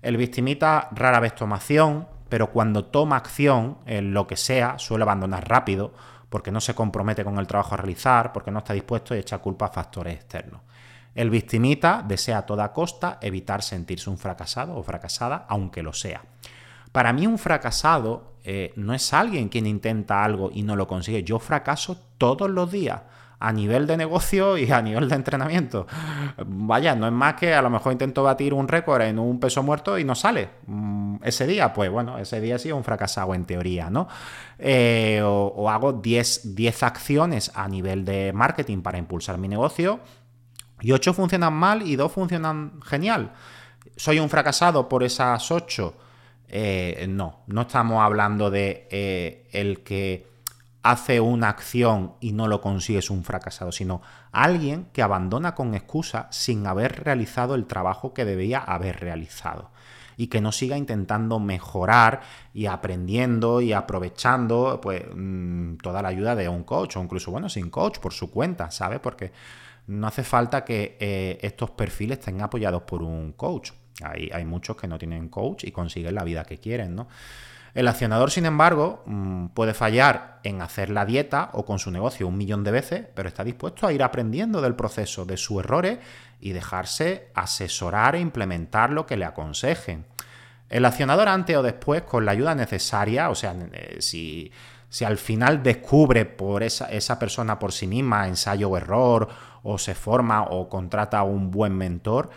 El 0.00 0.16
victimita 0.16 0.90
rara 0.92 1.18
vez 1.18 1.34
toma 1.34 1.56
acción, 1.56 2.06
pero 2.28 2.52
cuando 2.52 2.84
toma 2.84 3.16
acción 3.16 3.78
en 3.84 4.14
lo 4.14 4.28
que 4.28 4.36
sea, 4.36 4.78
suele 4.78 5.02
abandonar 5.02 5.48
rápido, 5.48 5.92
porque 6.28 6.52
no 6.52 6.60
se 6.60 6.74
compromete 6.74 7.24
con 7.24 7.38
el 7.38 7.46
trabajo 7.48 7.74
a 7.74 7.78
realizar, 7.78 8.32
porque 8.32 8.52
no 8.52 8.58
está 8.58 8.74
dispuesto 8.74 9.16
y 9.16 9.18
echa 9.18 9.38
culpa 9.38 9.66
a 9.66 9.70
factores 9.70 10.14
externos. 10.14 10.60
El 11.14 11.30
victimita 11.30 12.04
desea 12.06 12.38
a 12.38 12.46
toda 12.46 12.72
costa 12.72 13.18
evitar 13.20 13.62
sentirse 13.62 14.10
un 14.10 14.18
fracasado 14.18 14.76
o 14.76 14.82
fracasada, 14.82 15.46
aunque 15.48 15.82
lo 15.82 15.92
sea. 15.92 16.22
Para 16.92 17.12
mí 17.12 17.26
un 17.26 17.38
fracasado 17.38 18.34
eh, 18.44 18.72
no 18.76 18.94
es 18.94 19.12
alguien 19.12 19.48
quien 19.48 19.66
intenta 19.66 20.24
algo 20.24 20.50
y 20.52 20.62
no 20.62 20.76
lo 20.76 20.86
consigue. 20.86 21.24
Yo 21.24 21.38
fracaso 21.38 21.96
todos 22.18 22.50
los 22.50 22.70
días 22.70 23.00
a 23.40 23.52
nivel 23.52 23.86
de 23.86 23.96
negocio 23.96 24.56
y 24.56 24.70
a 24.70 24.80
nivel 24.80 25.08
de 25.08 25.16
entrenamiento. 25.16 25.86
Vaya, 26.46 26.94
no 26.94 27.06
es 27.06 27.12
más 27.12 27.34
que 27.34 27.54
a 27.54 27.62
lo 27.62 27.70
mejor 27.70 27.92
intento 27.92 28.22
batir 28.22 28.54
un 28.54 28.68
récord 28.68 29.02
en 29.02 29.18
un 29.18 29.38
peso 29.38 29.62
muerto 29.62 29.98
y 29.98 30.04
no 30.04 30.14
sale. 30.14 30.48
Mm, 30.66 31.16
ese 31.22 31.46
día, 31.46 31.72
pues 31.72 31.90
bueno, 31.90 32.18
ese 32.18 32.40
día 32.40 32.58
sí 32.58 32.72
un 32.72 32.84
fracasado 32.84 33.34
en 33.34 33.44
teoría, 33.44 33.90
¿no? 33.90 34.08
Eh, 34.58 35.20
o, 35.22 35.68
hago 35.68 35.92
10, 35.92 36.54
10 36.54 36.82
acciones 36.82 37.52
a 37.54 37.68
nivel 37.68 38.04
de 38.04 38.32
marketing 38.32 38.82
para 38.82 38.98
impulsar 38.98 39.36
mi 39.38 39.48
negocio 39.48 40.00
y 40.84 40.92
8 40.92 41.14
funcionan 41.14 41.54
mal 41.54 41.82
y 41.82 41.96
2 41.96 42.12
funcionan 42.12 42.82
genial. 42.82 43.32
Soy 43.96 44.18
un 44.18 44.28
fracasado 44.28 44.86
por 44.86 45.02
esas 45.02 45.50
8 45.50 45.96
eh, 46.48 47.06
no, 47.08 47.40
no 47.46 47.62
estamos 47.62 48.02
hablando 48.02 48.50
de 48.50 48.86
eh, 48.90 49.48
el 49.52 49.82
que 49.82 50.28
hace 50.82 51.18
una 51.20 51.48
acción 51.48 52.12
y 52.20 52.32
no 52.32 52.46
lo 52.46 52.60
consigue 52.60 52.98
es 52.98 53.08
un 53.08 53.24
fracasado, 53.24 53.72
sino 53.72 54.02
alguien 54.30 54.88
que 54.92 55.00
abandona 55.00 55.54
con 55.54 55.74
excusa 55.74 56.28
sin 56.30 56.66
haber 56.66 57.02
realizado 57.02 57.54
el 57.54 57.64
trabajo 57.64 58.12
que 58.12 58.26
debía 58.26 58.58
haber 58.58 59.00
realizado 59.00 59.70
y 60.18 60.26
que 60.26 60.42
no 60.42 60.52
siga 60.52 60.76
intentando 60.76 61.40
mejorar 61.40 62.20
y 62.52 62.66
aprendiendo 62.66 63.62
y 63.62 63.72
aprovechando 63.72 64.80
pues 64.82 65.02
mm, 65.14 65.76
toda 65.78 66.02
la 66.02 66.08
ayuda 66.08 66.36
de 66.36 66.48
un 66.48 66.62
coach 66.62 66.98
o 66.98 67.02
incluso 67.02 67.30
bueno 67.30 67.48
sin 67.48 67.70
coach 67.70 67.98
por 67.98 68.12
su 68.12 68.30
cuenta, 68.30 68.70
¿sabes? 68.70 69.00
Porque 69.00 69.32
no 69.86 70.06
hace 70.06 70.24
falta 70.24 70.64
que 70.64 70.96
eh, 70.98 71.38
estos 71.42 71.70
perfiles 71.70 72.18
estén 72.18 72.40
apoyados 72.40 72.82
por 72.82 73.02
un 73.02 73.32
coach. 73.32 73.72
Hay, 74.02 74.30
hay 74.32 74.44
muchos 74.44 74.76
que 74.76 74.88
no 74.88 74.98
tienen 74.98 75.28
coach 75.28 75.64
y 75.64 75.70
consiguen 75.70 76.14
la 76.14 76.24
vida 76.24 76.44
que 76.44 76.58
quieren, 76.58 76.94
¿no? 76.94 77.08
El 77.74 77.88
accionador, 77.88 78.30
sin 78.30 78.46
embargo, 78.46 79.02
mm, 79.04 79.48
puede 79.48 79.74
fallar 79.74 80.38
en 80.44 80.62
hacer 80.62 80.90
la 80.90 81.04
dieta 81.04 81.50
o 81.54 81.64
con 81.64 81.80
su 81.80 81.90
negocio 81.90 82.28
un 82.28 82.38
millón 82.38 82.62
de 82.62 82.70
veces, 82.70 83.06
pero 83.14 83.28
está 83.28 83.42
dispuesto 83.42 83.86
a 83.86 83.92
ir 83.92 84.04
aprendiendo 84.04 84.60
del 84.60 84.76
proceso, 84.76 85.24
de 85.24 85.36
sus 85.36 85.58
errores 85.58 85.98
y 86.40 86.52
dejarse 86.52 87.30
asesorar 87.34 88.14
e 88.14 88.20
implementar 88.20 88.90
lo 88.90 89.06
que 89.06 89.16
le 89.16 89.24
aconsejen. 89.24 90.04
El 90.70 90.84
accionador 90.84 91.28
antes 91.28 91.56
o 91.56 91.62
después, 91.62 92.02
con 92.02 92.24
la 92.24 92.32
ayuda 92.32 92.54
necesaria, 92.54 93.28
o 93.28 93.34
sea, 93.34 93.54
eh, 93.72 93.96
si, 93.98 94.52
si 94.94 95.04
al 95.04 95.18
final 95.18 95.64
descubre 95.64 96.24
por 96.24 96.62
esa, 96.62 96.86
esa 96.86 97.18
persona 97.18 97.58
por 97.58 97.72
sí 97.72 97.88
misma 97.88 98.28
ensayo 98.28 98.68
o 98.70 98.76
error, 98.76 99.26
o 99.64 99.76
se 99.76 99.92
forma 99.92 100.44
o 100.44 100.68
contrata 100.68 101.18
a 101.18 101.24
un 101.24 101.50
buen 101.50 101.76
mentor, 101.76 102.30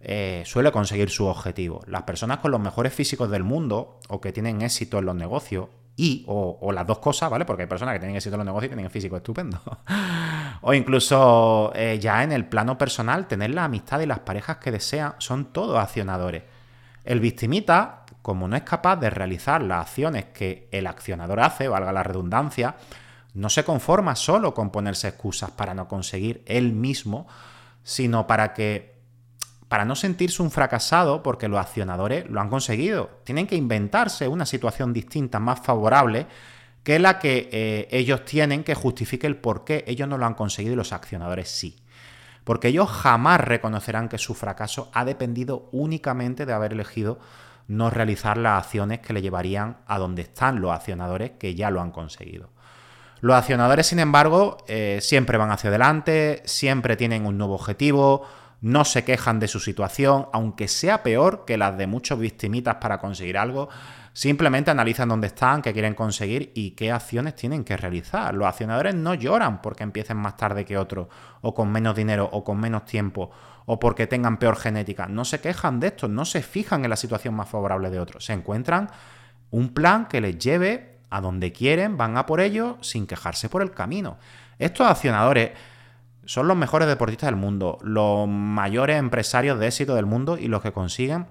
eh, 0.00 0.44
suele 0.46 0.70
conseguir 0.70 1.10
su 1.10 1.26
objetivo. 1.26 1.82
Las 1.88 2.04
personas 2.04 2.38
con 2.38 2.52
los 2.52 2.60
mejores 2.60 2.94
físicos 2.94 3.28
del 3.32 3.42
mundo 3.42 3.98
o 4.08 4.20
que 4.20 4.30
tienen 4.30 4.62
éxito 4.62 5.00
en 5.00 5.06
los 5.06 5.16
negocios 5.16 5.66
y 5.96 6.24
o, 6.28 6.70
las 6.70 6.86
dos 6.86 7.00
cosas, 7.00 7.30
¿vale? 7.30 7.44
Porque 7.44 7.62
hay 7.62 7.68
personas 7.68 7.94
que 7.94 7.98
tienen 7.98 8.14
éxito 8.14 8.36
en 8.36 8.38
los 8.38 8.46
negocios 8.46 8.70
y 8.70 8.76
tienen 8.76 8.92
físico 8.92 9.16
estupendo. 9.16 9.60
o 10.60 10.72
incluso 10.72 11.72
eh, 11.74 11.98
ya 12.00 12.22
en 12.22 12.30
el 12.30 12.46
plano 12.46 12.78
personal, 12.78 13.26
tener 13.26 13.50
la 13.50 13.64
amistad 13.64 13.98
y 13.98 14.06
las 14.06 14.20
parejas 14.20 14.58
que 14.58 14.70
desean 14.70 15.16
son 15.18 15.46
todos 15.46 15.76
accionadores. 15.80 16.44
El 17.04 17.18
victimita, 17.18 18.03
como 18.24 18.48
no 18.48 18.56
es 18.56 18.62
capaz 18.62 18.96
de 18.96 19.10
realizar 19.10 19.60
las 19.60 19.82
acciones 19.82 20.24
que 20.32 20.66
el 20.72 20.86
accionador 20.86 21.40
hace, 21.40 21.68
valga 21.68 21.92
la 21.92 22.02
redundancia, 22.02 22.76
no 23.34 23.50
se 23.50 23.64
conforma 23.64 24.16
solo 24.16 24.54
con 24.54 24.70
ponerse 24.70 25.08
excusas 25.08 25.50
para 25.50 25.74
no 25.74 25.88
conseguir 25.88 26.42
él 26.46 26.72
mismo, 26.72 27.26
sino 27.82 28.26
para 28.26 28.54
que 28.54 28.94
para 29.68 29.84
no 29.84 29.94
sentirse 29.94 30.42
un 30.42 30.50
fracasado 30.50 31.22
porque 31.22 31.48
los 31.48 31.60
accionadores 31.60 32.24
lo 32.30 32.40
han 32.40 32.48
conseguido. 32.48 33.20
Tienen 33.24 33.46
que 33.46 33.56
inventarse 33.56 34.26
una 34.26 34.46
situación 34.46 34.94
distinta, 34.94 35.38
más 35.38 35.60
favorable, 35.60 36.26
que 36.82 36.98
la 36.98 37.18
que 37.18 37.50
eh, 37.52 37.88
ellos 37.90 38.24
tienen 38.24 38.64
que 38.64 38.74
justifique 38.74 39.26
el 39.26 39.36
por 39.36 39.66
qué 39.66 39.84
ellos 39.86 40.08
no 40.08 40.16
lo 40.16 40.24
han 40.24 40.34
conseguido 40.34 40.72
y 40.72 40.76
los 40.76 40.94
accionadores 40.94 41.50
sí. 41.50 41.76
Porque 42.42 42.68
ellos 42.68 42.88
jamás 42.88 43.42
reconocerán 43.42 44.08
que 44.08 44.16
su 44.16 44.32
fracaso 44.34 44.90
ha 44.94 45.04
dependido 45.04 45.68
únicamente 45.72 46.46
de 46.46 46.54
haber 46.54 46.72
elegido 46.72 47.18
no 47.68 47.90
realizar 47.90 48.36
las 48.38 48.64
acciones 48.64 49.00
que 49.00 49.12
le 49.12 49.22
llevarían 49.22 49.78
a 49.86 49.98
donde 49.98 50.22
están 50.22 50.60
los 50.60 50.72
accionadores 50.72 51.32
que 51.38 51.54
ya 51.54 51.70
lo 51.70 51.80
han 51.80 51.90
conseguido. 51.90 52.50
Los 53.20 53.36
accionadores, 53.36 53.86
sin 53.86 54.00
embargo, 54.00 54.58
eh, 54.68 54.98
siempre 55.00 55.38
van 55.38 55.50
hacia 55.50 55.70
adelante, 55.70 56.42
siempre 56.44 56.96
tienen 56.96 57.24
un 57.24 57.38
nuevo 57.38 57.54
objetivo, 57.54 58.26
no 58.60 58.84
se 58.84 59.04
quejan 59.04 59.40
de 59.40 59.48
su 59.48 59.60
situación, 59.60 60.28
aunque 60.32 60.68
sea 60.68 61.02
peor 61.02 61.44
que 61.46 61.56
las 61.56 61.76
de 61.76 61.86
muchos 61.86 62.18
victimitas 62.18 62.76
para 62.76 62.98
conseguir 62.98 63.38
algo, 63.38 63.68
simplemente 64.14 64.70
analizan 64.70 65.08
dónde 65.08 65.26
están, 65.26 65.60
qué 65.60 65.72
quieren 65.72 65.94
conseguir 65.94 66.52
y 66.54 66.70
qué 66.70 66.90
acciones 66.92 67.34
tienen 67.34 67.64
que 67.64 67.76
realizar. 67.76 68.34
Los 68.34 68.48
accionadores 68.48 68.94
no 68.94 69.14
lloran 69.14 69.60
porque 69.60 69.82
empiecen 69.82 70.16
más 70.16 70.36
tarde 70.36 70.64
que 70.64 70.78
otros, 70.78 71.08
o 71.42 71.54
con 71.54 71.70
menos 71.70 71.96
dinero, 71.96 72.28
o 72.32 72.42
con 72.42 72.58
menos 72.58 72.84
tiempo, 72.84 73.30
o 73.66 73.80
porque 73.80 74.06
tengan 74.06 74.38
peor 74.38 74.56
genética. 74.56 75.06
No 75.06 75.24
se 75.24 75.40
quejan 75.40 75.80
de 75.80 75.88
esto, 75.88 76.08
no 76.08 76.24
se 76.24 76.42
fijan 76.42 76.84
en 76.84 76.90
la 76.90 76.96
situación 76.96 77.34
más 77.34 77.48
favorable 77.48 77.90
de 77.90 78.00
otros. 78.00 78.24
Se 78.24 78.32
encuentran 78.32 78.90
un 79.50 79.72
plan 79.72 80.06
que 80.06 80.20
les 80.20 80.38
lleve 80.38 80.98
a 81.10 81.20
donde 81.20 81.52
quieren, 81.52 81.96
van 81.96 82.16
a 82.16 82.26
por 82.26 82.40
ello 82.40 82.78
sin 82.80 83.06
quejarse 83.06 83.48
por 83.48 83.62
el 83.62 83.70
camino. 83.70 84.18
Estos 84.58 84.86
accionadores 84.86 85.52
son 86.24 86.48
los 86.48 86.56
mejores 86.56 86.88
deportistas 86.88 87.28
del 87.28 87.36
mundo, 87.36 87.78
los 87.82 88.26
mayores 88.28 88.98
empresarios 88.98 89.58
de 89.58 89.66
éxito 89.66 89.94
del 89.94 90.06
mundo 90.06 90.38
y 90.38 90.48
los 90.48 90.62
que 90.62 90.72
consiguen 90.72 91.26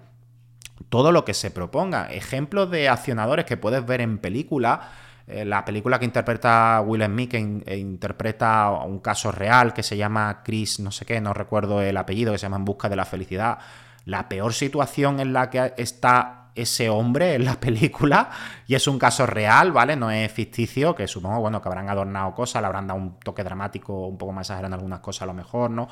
todo 0.90 1.12
lo 1.12 1.26
que 1.26 1.34
se 1.34 1.52
proponga. 1.52 2.06
Ejemplos 2.12 2.70
de 2.70 2.90
accionadores 2.90 3.46
que 3.46 3.58
puedes 3.58 3.86
ver 3.86 4.02
en 4.02 4.18
película. 4.20 4.90
Eh, 5.26 5.46
la 5.46 5.64
película 5.64 6.00
que 6.00 6.06
interpreta 6.06 6.82
Will 6.86 7.04
Smith, 7.06 7.32
que 7.32 7.62
eh, 7.66 7.78
interpreta 7.78 8.72
un 8.72 9.00
caso 9.00 9.32
real 9.32 9.74
que 9.74 9.84
se 9.84 9.96
llama 9.96 10.42
Chris, 10.44 10.80
no 10.80 10.92
sé 10.92 11.06
qué, 11.06 11.22
no 11.22 11.34
recuerdo 11.34 11.82
el 11.82 11.96
apellido, 11.96 12.34
que 12.34 12.38
se 12.38 12.44
llama 12.44 12.58
En 12.58 12.66
Busca 12.66 12.90
de 12.90 12.96
la 12.96 13.06
Felicidad. 13.06 13.60
La 14.06 14.28
peor 14.28 14.54
situación 14.54 15.22
en 15.22 15.32
la 15.32 15.50
que 15.50 15.74
está 15.78 16.44
ese 16.56 16.90
hombre 16.90 17.36
en 17.36 17.46
la 17.46 17.54
película 17.60 18.30
y 18.68 18.76
es 18.76 18.86
un 18.88 19.00
caso 19.00 19.26
real, 19.26 19.72
¿vale? 19.72 19.96
No 19.96 20.12
es 20.12 20.32
ficticio, 20.32 20.94
que 20.94 21.08
supongo, 21.08 21.40
bueno, 21.40 21.62
que 21.62 21.70
habrán 21.70 21.90
adornado 21.90 22.34
cosas, 22.34 22.62
le 22.62 22.68
habrán 22.68 22.88
dado 22.88 23.00
un 23.00 23.20
toque 23.20 23.44
dramático, 23.44 24.08
un 24.08 24.18
poco 24.18 24.34
más 24.34 24.48
exagerando 24.48 24.76
algunas 24.76 25.00
cosas 25.00 25.24
a 25.24 25.26
lo 25.28 25.34
mejor, 25.34 25.72
¿no? 25.72 25.88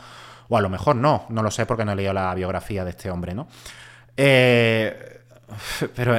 O 0.49 0.57
a 0.57 0.61
lo 0.61 0.69
mejor 0.69 0.97
no, 0.97 1.25
no 1.29 1.41
lo 1.41 1.51
sé 1.51 1.65
porque 1.65 1.85
no 1.85 1.93
he 1.93 1.95
leído 1.95 2.13
la 2.13 2.35
biografía 2.35 2.83
de 2.83 2.89
este 2.91 3.09
hombre, 3.09 3.33
¿no? 3.33 3.47
Eh, 4.17 5.20
pero 5.95 6.15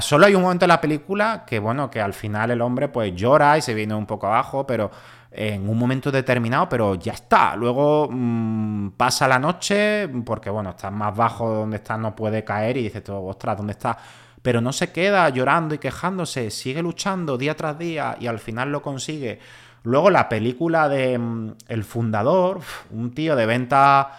solo 0.00 0.26
hay 0.26 0.34
un 0.34 0.42
momento 0.42 0.64
en 0.64 0.70
la 0.70 0.80
película 0.80 1.44
que, 1.46 1.58
bueno, 1.58 1.90
que 1.90 2.00
al 2.00 2.14
final 2.14 2.50
el 2.50 2.60
hombre 2.60 2.88
pues 2.88 3.14
llora 3.14 3.58
y 3.58 3.62
se 3.62 3.74
viene 3.74 3.94
un 3.94 4.06
poco 4.06 4.26
abajo, 4.26 4.66
pero 4.66 4.90
en 5.30 5.68
un 5.68 5.78
momento 5.78 6.10
determinado, 6.10 6.68
pero 6.68 6.94
ya 6.94 7.12
está. 7.12 7.54
Luego 7.56 8.08
mm, 8.10 8.90
pasa 8.96 9.28
la 9.28 9.38
noche, 9.38 10.08
porque 10.24 10.50
bueno, 10.50 10.70
estás 10.70 10.92
más 10.92 11.14
bajo 11.16 11.48
donde 11.50 11.76
estás, 11.76 11.98
no 11.98 12.16
puede 12.16 12.44
caer 12.44 12.76
y 12.76 12.84
dices, 12.84 13.02
ostras, 13.08 13.56
¿dónde 13.56 13.72
está? 13.72 13.98
Pero 14.42 14.60
no 14.60 14.72
se 14.72 14.92
queda 14.92 15.28
llorando 15.28 15.74
y 15.74 15.78
quejándose, 15.78 16.50
sigue 16.50 16.82
luchando 16.82 17.36
día 17.36 17.56
tras 17.56 17.78
día 17.78 18.16
y 18.18 18.26
al 18.26 18.38
final 18.38 18.72
lo 18.72 18.82
consigue. 18.82 19.38
Luego 19.82 20.10
la 20.10 20.28
película 20.28 20.88
de 20.88 21.18
mm, 21.18 21.54
El 21.68 21.84
Fundador, 21.84 22.60
un 22.90 23.12
tío 23.12 23.36
de 23.36 23.46
venta 23.46 24.10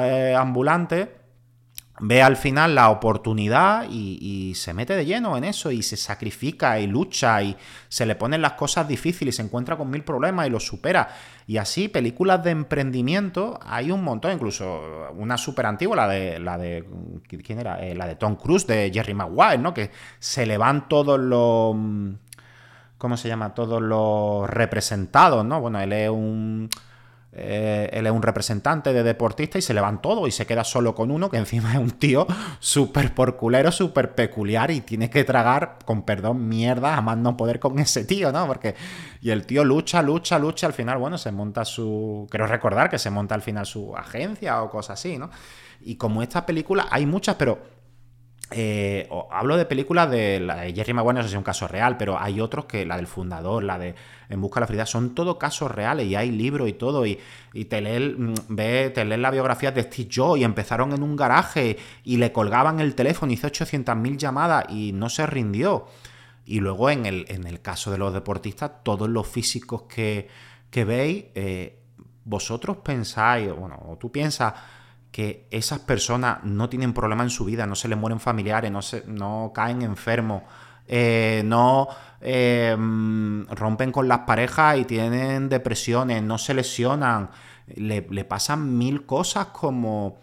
eh, 0.00 0.34
ambulante, 0.36 1.25
ve 2.00 2.22
al 2.22 2.36
final 2.36 2.74
la 2.74 2.90
oportunidad 2.90 3.86
y, 3.90 4.52
se 4.54 4.72
mete 4.74 4.94
de 4.94 5.04
lleno 5.04 5.36
en 5.36 5.44
eso 5.44 5.70
y 5.70 5.82
se 5.82 5.96
sacrifica 5.96 6.78
y 6.78 6.86
lucha 6.86 7.42
y 7.42 7.56
se 7.88 8.06
le 8.06 8.14
ponen 8.14 8.42
las 8.42 8.52
cosas 8.52 8.88
difíciles 8.88 9.34
y 9.34 9.36
se 9.36 9.42
encuentra 9.42 9.76
con 9.76 9.90
mil 9.90 10.02
problemas 10.02 10.46
y 10.46 10.50
los 10.50 10.66
supera. 10.66 11.08
Y 11.46 11.58
así, 11.58 11.88
películas 11.88 12.42
de 12.42 12.50
emprendimiento 12.50 13.58
hay 13.62 13.90
un 13.90 14.02
montón, 14.02 14.32
incluso 14.32 15.10
una 15.14 15.36
súper 15.36 15.66
antigua, 15.66 15.96
la 15.96 16.08
de, 16.08 16.38
la 16.38 16.58
de. 16.58 16.84
¿Quién 17.26 17.60
era? 17.60 17.84
Eh, 17.84 17.94
la 17.94 18.06
de 18.06 18.16
Tom 18.16 18.36
Cruise, 18.36 18.66
de 18.66 18.90
Jerry 18.92 19.14
Maguire, 19.14 19.58
¿no? 19.58 19.72
Que 19.72 19.90
se 20.18 20.46
le 20.46 20.58
van 20.58 20.88
todos 20.88 21.18
los. 21.18 21.76
¿Cómo 22.98 23.16
se 23.16 23.28
llama? 23.28 23.54
Todos 23.54 23.82
los 23.82 24.48
representados, 24.48 25.44
¿no? 25.44 25.60
Bueno, 25.60 25.80
él 25.80 25.92
es 25.92 26.10
un 26.10 26.70
eh, 27.38 27.90
él 27.92 28.06
es 28.06 28.12
un 28.12 28.22
representante 28.22 28.94
de 28.94 29.02
deportista 29.02 29.58
y 29.58 29.62
se 29.62 29.74
le 29.74 29.82
van 29.82 30.00
todo 30.00 30.26
y 30.26 30.30
se 30.30 30.46
queda 30.46 30.64
solo 30.64 30.94
con 30.94 31.10
uno 31.10 31.28
que 31.28 31.36
encima 31.36 31.72
es 31.72 31.78
un 31.78 31.90
tío 31.90 32.26
súper 32.60 33.14
porculero, 33.14 33.70
súper 33.70 34.14
peculiar 34.14 34.70
y 34.70 34.80
tiene 34.80 35.10
que 35.10 35.22
tragar, 35.22 35.76
con 35.84 36.02
perdón, 36.02 36.48
mierda 36.48 36.96
a 36.96 37.02
más 37.02 37.18
no 37.18 37.36
poder 37.36 37.60
con 37.60 37.78
ese 37.78 38.04
tío, 38.04 38.32
¿no? 38.32 38.46
Porque... 38.46 38.74
Y 39.20 39.30
el 39.30 39.44
tío 39.44 39.64
lucha, 39.64 40.02
lucha, 40.02 40.38
lucha, 40.38 40.66
al 40.66 40.72
final, 40.72 40.98
bueno, 40.98 41.18
se 41.18 41.30
monta 41.30 41.64
su... 41.64 42.26
Creo 42.30 42.46
recordar 42.46 42.88
que 42.88 42.98
se 42.98 43.10
monta 43.10 43.34
al 43.34 43.42
final 43.42 43.66
su 43.66 43.94
agencia 43.96 44.62
o 44.62 44.70
cosas 44.70 44.98
así, 44.98 45.18
¿no? 45.18 45.30
Y 45.80 45.96
como 45.96 46.22
esta 46.22 46.46
película, 46.46 46.88
hay 46.90 47.04
muchas, 47.06 47.34
pero 47.36 47.75
eh, 48.52 49.08
hablo 49.30 49.56
de 49.56 49.66
películas 49.66 50.08
de 50.10 50.72
Jerry 50.74 50.92
Maguire, 50.92 51.20
no 51.20 51.26
es 51.26 51.34
un 51.34 51.42
caso 51.42 51.66
real, 51.66 51.96
pero 51.96 52.18
hay 52.18 52.40
otros 52.40 52.66
que, 52.66 52.86
la 52.86 52.96
del 52.96 53.08
fundador, 53.08 53.64
la 53.64 53.78
de 53.78 53.94
En 54.28 54.40
Busca 54.40 54.60
de 54.60 54.62
la 54.62 54.66
Felicidad, 54.68 54.86
son 54.86 55.14
todo 55.14 55.38
casos 55.38 55.70
reales 55.70 56.06
y 56.06 56.14
hay 56.14 56.30
libros 56.30 56.68
y 56.68 56.74
todo. 56.74 57.04
Y, 57.06 57.18
te, 57.68 57.80
lees, 57.80 58.16
mm, 58.16 58.34
te 58.56 59.04
lees 59.04 59.20
la 59.20 59.30
biografía 59.30 59.72
de 59.72 59.82
Steve 59.82 60.08
Jobs 60.14 60.40
y 60.40 60.44
empezaron 60.44 60.92
en 60.92 61.02
un 61.02 61.16
garaje 61.16 61.76
y 62.04 62.18
le 62.18 62.30
colgaban 62.30 62.78
el 62.78 62.94
teléfono, 62.94 63.32
hizo 63.32 63.48
800.000 63.48 64.16
llamadas 64.16 64.66
y 64.70 64.92
no 64.92 65.08
se 65.08 65.26
rindió. 65.26 65.86
Y 66.44 66.60
luego 66.60 66.90
en 66.90 67.06
el, 67.06 67.26
en 67.28 67.46
el 67.46 67.60
caso 67.60 67.90
de 67.90 67.98
los 67.98 68.12
deportistas, 68.12 68.84
todos 68.84 69.08
los 69.08 69.26
físicos 69.26 69.82
que, 69.82 70.28
que 70.70 70.84
veis, 70.84 71.24
eh, 71.34 71.80
vosotros 72.24 72.76
pensáis, 72.78 73.52
bueno, 73.52 73.96
tú 74.00 74.12
piensas 74.12 74.54
que 75.16 75.46
esas 75.50 75.78
personas 75.78 76.44
no 76.44 76.68
tienen 76.68 76.92
problema 76.92 77.22
en 77.22 77.30
su 77.30 77.46
vida, 77.46 77.66
no 77.66 77.74
se 77.74 77.88
les 77.88 77.96
mueren 77.96 78.20
familiares, 78.20 78.70
no, 78.70 78.82
se, 78.82 79.02
no 79.06 79.50
caen 79.54 79.80
enfermos, 79.80 80.42
eh, 80.86 81.40
no 81.42 81.88
eh, 82.20 82.76
rompen 83.48 83.92
con 83.92 84.08
las 84.08 84.18
parejas 84.26 84.76
y 84.76 84.84
tienen 84.84 85.48
depresiones, 85.48 86.22
no 86.22 86.36
se 86.36 86.52
lesionan, 86.52 87.30
le, 87.76 88.02
pasan 88.26 88.76
mil 88.76 89.06
cosas 89.06 89.46
como, 89.46 90.18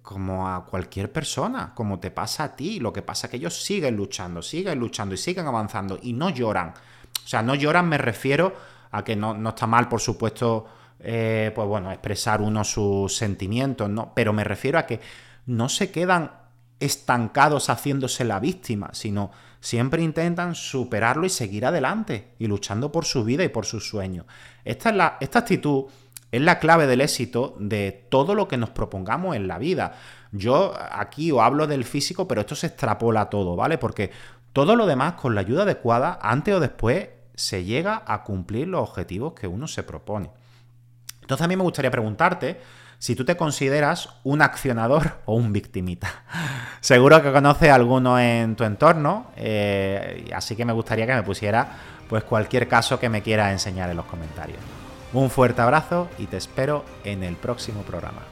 como 0.00 0.48
a 0.48 0.64
cualquier 0.64 1.12
persona, 1.12 1.74
como 1.74 2.00
te 2.00 2.10
pasa 2.10 2.44
a 2.44 2.56
ti. 2.56 2.80
Lo 2.80 2.94
que 2.94 3.02
pasa 3.02 3.26
es 3.26 3.32
que 3.32 3.36
ellos 3.36 3.62
siguen 3.62 3.94
luchando, 3.94 4.40
siguen 4.40 4.78
luchando 4.78 5.16
y 5.16 5.18
siguen 5.18 5.46
avanzando 5.48 5.98
y 6.00 6.14
no 6.14 6.30
lloran. 6.30 6.70
O 6.70 7.28
sea, 7.28 7.42
no 7.42 7.54
lloran 7.54 7.86
me 7.86 7.98
refiero 7.98 8.54
a 8.90 9.04
que 9.04 9.16
no, 9.16 9.34
no 9.34 9.50
está 9.50 9.66
mal, 9.66 9.86
por 9.86 10.00
supuesto, 10.00 10.66
eh, 11.00 11.52
pues 11.54 11.68
bueno, 11.68 11.90
expresar 11.90 12.40
uno 12.40 12.64
sus 12.64 13.16
sentimientos, 13.16 13.88
¿no? 13.88 14.12
Pero 14.14 14.32
me 14.32 14.44
refiero 14.44 14.78
a 14.78 14.86
que 14.86 15.00
no 15.46 15.68
se 15.68 15.90
quedan 15.90 16.32
estancados 16.80 17.70
haciéndose 17.70 18.24
la 18.24 18.40
víctima, 18.40 18.90
sino 18.92 19.30
siempre 19.60 20.02
intentan 20.02 20.54
superarlo 20.54 21.26
y 21.26 21.30
seguir 21.30 21.66
adelante 21.66 22.34
y 22.38 22.46
luchando 22.46 22.92
por 22.92 23.04
su 23.04 23.24
vida 23.24 23.44
y 23.44 23.48
por 23.48 23.66
sus 23.66 23.88
sueños. 23.88 24.26
Esta, 24.64 24.90
es 24.90 24.96
la, 24.96 25.16
esta 25.20 25.40
actitud 25.40 25.86
es 26.30 26.42
la 26.42 26.58
clave 26.58 26.86
del 26.86 27.00
éxito 27.00 27.56
de 27.58 28.06
todo 28.08 28.34
lo 28.34 28.48
que 28.48 28.58
nos 28.58 28.70
propongamos 28.70 29.34
en 29.34 29.48
la 29.48 29.58
vida. 29.58 29.94
Yo 30.30 30.74
aquí 30.90 31.32
os 31.32 31.40
hablo 31.40 31.66
del 31.66 31.84
físico, 31.84 32.28
pero 32.28 32.42
esto 32.42 32.54
se 32.54 32.66
extrapola 32.66 33.30
todo, 33.30 33.56
¿vale? 33.56 33.78
Porque 33.78 34.10
todo 34.52 34.76
lo 34.76 34.86
demás, 34.86 35.14
con 35.14 35.34
la 35.34 35.40
ayuda 35.40 35.62
adecuada, 35.62 36.18
antes 36.20 36.54
o 36.54 36.60
después, 36.60 37.08
se 37.34 37.64
llega 37.64 38.02
a 38.06 38.24
cumplir 38.24 38.68
los 38.68 38.82
objetivos 38.82 39.32
que 39.32 39.46
uno 39.46 39.68
se 39.68 39.82
propone. 39.84 40.30
Entonces 41.28 41.44
a 41.44 41.48
mí 41.48 41.56
me 41.56 41.62
gustaría 41.62 41.90
preguntarte 41.90 42.58
si 42.98 43.14
tú 43.14 43.22
te 43.22 43.36
consideras 43.36 44.08
un 44.24 44.40
accionador 44.40 45.18
o 45.26 45.34
un 45.34 45.52
victimita. 45.52 46.24
Seguro 46.80 47.22
que 47.22 47.30
conoces 47.30 47.68
a 47.68 47.74
alguno 47.74 48.18
en 48.18 48.56
tu 48.56 48.64
entorno, 48.64 49.26
eh, 49.36 50.30
así 50.34 50.56
que 50.56 50.64
me 50.64 50.72
gustaría 50.72 51.06
que 51.06 51.14
me 51.14 51.22
pusiera 51.22 51.68
pues 52.08 52.24
cualquier 52.24 52.66
caso 52.66 52.98
que 52.98 53.10
me 53.10 53.20
quiera 53.20 53.52
enseñar 53.52 53.90
en 53.90 53.98
los 53.98 54.06
comentarios. 54.06 54.58
Un 55.12 55.28
fuerte 55.28 55.60
abrazo 55.60 56.08
y 56.16 56.28
te 56.28 56.38
espero 56.38 56.82
en 57.04 57.22
el 57.22 57.36
próximo 57.36 57.82
programa. 57.82 58.22